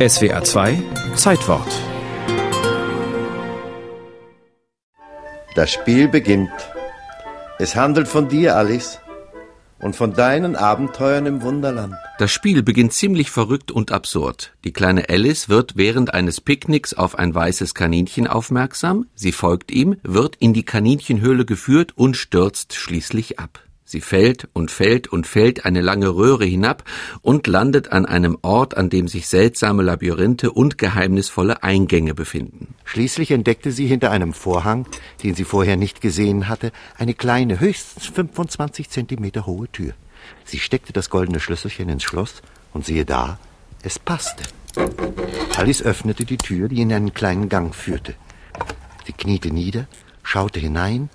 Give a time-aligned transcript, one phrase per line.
[0.00, 0.82] SWA 2
[1.16, 1.68] Zeitwort
[5.54, 6.50] Das Spiel beginnt.
[7.58, 9.00] Es handelt von dir, Alice,
[9.80, 11.94] und von deinen Abenteuern im Wunderland.
[12.18, 14.54] Das Spiel beginnt ziemlich verrückt und absurd.
[14.64, 19.96] Die kleine Alice wird während eines Picknicks auf ein weißes Kaninchen aufmerksam, sie folgt ihm,
[20.02, 23.60] wird in die Kaninchenhöhle geführt und stürzt schließlich ab.
[23.92, 26.82] Sie fällt und fällt und fällt eine lange Röhre hinab
[27.20, 32.74] und landet an einem Ort, an dem sich seltsame Labyrinthe und geheimnisvolle Eingänge befinden.
[32.86, 34.86] Schließlich entdeckte sie hinter einem Vorhang,
[35.22, 39.92] den sie vorher nicht gesehen hatte, eine kleine, höchstens 25 Zentimeter hohe Tür.
[40.46, 42.40] Sie steckte das goldene Schlüsselchen ins Schloss
[42.72, 43.38] und siehe da,
[43.82, 44.44] es passte.
[45.54, 48.14] Alice öffnete die Tür, die in einen kleinen Gang führte.
[49.04, 49.86] Sie kniete nieder,
[50.22, 51.10] schaute hinein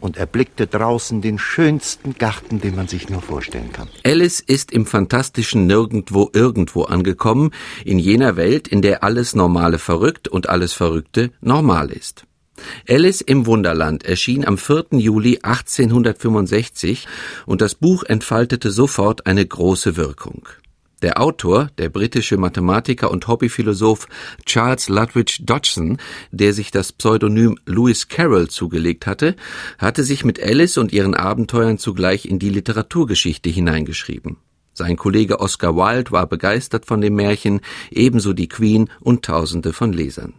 [0.00, 3.88] und erblickte draußen den schönsten Garten, den man sich nur vorstellen kann.
[4.04, 7.50] Alice ist im fantastischen Nirgendwo irgendwo angekommen,
[7.84, 12.24] in jener Welt, in der alles Normale verrückt und alles Verrückte normal ist.
[12.88, 14.86] Alice im Wunderland erschien am 4.
[14.92, 17.06] Juli 1865
[17.46, 20.48] und das Buch entfaltete sofort eine große Wirkung.
[21.02, 24.06] Der Autor, der britische Mathematiker und Hobbyphilosoph
[24.46, 25.98] Charles Lutwidge Dodgson,
[26.30, 29.34] der sich das Pseudonym Lewis Carroll zugelegt hatte,
[29.78, 34.36] hatte sich mit Alice und ihren Abenteuern zugleich in die Literaturgeschichte hineingeschrieben.
[34.74, 39.92] Sein Kollege Oscar Wilde war begeistert von dem Märchen, ebenso die Queen und Tausende von
[39.92, 40.34] Lesern.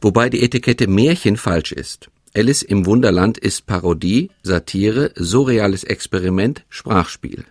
[0.00, 2.08] Wobei die Etikette Märchen falsch ist.
[2.34, 7.44] Alice im Wunderland ist Parodie, Satire, surreales Experiment, Sprachspiel.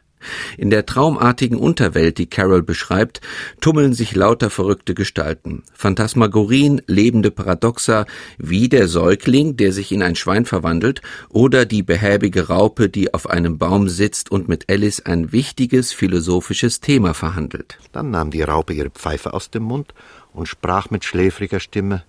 [0.57, 3.21] In der traumartigen Unterwelt, die Carol beschreibt,
[3.59, 5.63] tummeln sich lauter verrückte Gestalten.
[5.73, 8.05] Phantasmagorien, lebende Paradoxa,
[8.37, 13.29] wie der Säugling, der sich in ein Schwein verwandelt, oder die behäbige Raupe, die auf
[13.29, 17.77] einem Baum sitzt und mit Alice ein wichtiges philosophisches Thema verhandelt.
[17.91, 19.93] Dann nahm die Raupe ihre Pfeife aus dem Mund
[20.33, 22.03] und sprach mit schläfriger Stimme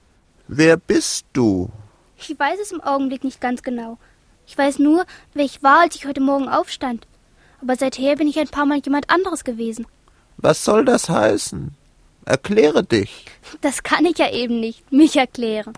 [0.48, 1.70] Wer bist du?
[2.18, 3.98] Ich weiß es im Augenblick nicht ganz genau.
[4.46, 7.06] Ich weiß nur, wer ich war, als ich heute Morgen aufstand
[7.62, 9.86] aber seither bin ich ein paar Mal jemand anderes gewesen.
[10.36, 11.72] Was soll das heißen?
[12.24, 13.26] Erkläre dich.
[13.60, 15.72] Das kann ich ja eben nicht, mich erklären.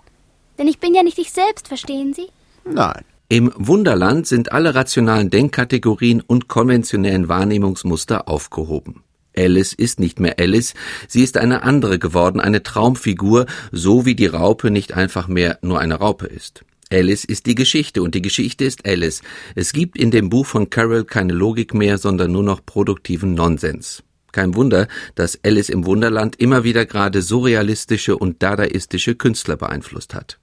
[0.57, 2.27] Denn ich bin ja nicht ich selbst, verstehen Sie?
[2.63, 3.03] Nein.
[3.27, 9.03] Im Wunderland sind alle rationalen Denkkategorien und konventionellen Wahrnehmungsmuster aufgehoben.
[9.35, 10.75] Alice ist nicht mehr Alice,
[11.07, 15.79] sie ist eine andere geworden, eine Traumfigur, so wie die Raupe nicht einfach mehr nur
[15.79, 16.63] eine Raupe ist.
[16.91, 19.21] Alice ist die Geschichte und die Geschichte ist Alice.
[19.55, 24.03] Es gibt in dem Buch von Carroll keine Logik mehr, sondern nur noch produktiven Nonsens.
[24.31, 30.39] Kein Wunder, dass Alice im Wunderland immer wieder gerade surrealistische und dadaistische Künstler beeinflusst hat.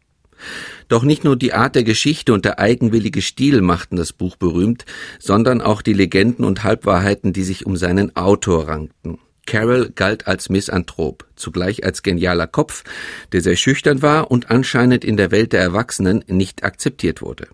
[0.89, 4.85] Doch nicht nur die Art der Geschichte und der eigenwillige Stil machten das Buch berühmt,
[5.19, 9.19] sondern auch die Legenden und Halbwahrheiten, die sich um seinen Autor rankten.
[9.47, 12.85] Carroll galt als Misanthrop, zugleich als genialer Kopf,
[13.33, 17.49] der sehr schüchtern war und anscheinend in der Welt der Erwachsenen nicht akzeptiert wurde.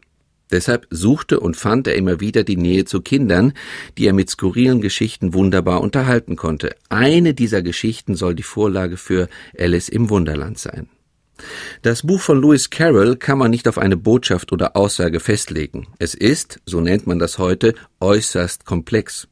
[0.50, 3.53] Deshalb suchte und fand er immer wieder die Nähe zu Kindern,
[3.98, 6.75] die er mit skurrilen Geschichten wunderbar unterhalten konnte.
[6.88, 9.28] Eine dieser Geschichten soll die Vorlage für
[9.59, 10.88] Alice im Wunderland sein.
[11.82, 15.87] Das Buch von Lewis Carroll kann man nicht auf eine Botschaft oder Aussage festlegen.
[15.98, 19.28] Es ist, so nennt man das heute, äußerst komplex.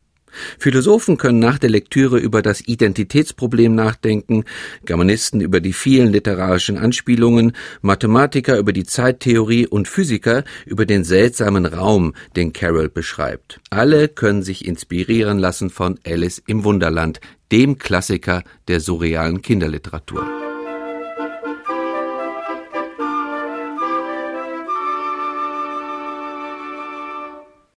[0.59, 4.45] Philosophen können nach der Lektüre über das Identitätsproblem nachdenken,
[4.85, 7.53] Germanisten über die vielen literarischen Anspielungen,
[7.83, 13.61] Mathematiker über die Zeittheorie und Physiker über den seltsamen Raum, den Carroll beschreibt.
[13.71, 17.21] Alle können sich inspirieren lassen von Alice im Wunderland,
[17.53, 20.46] dem Klassiker der surrealen Kinderliteratur.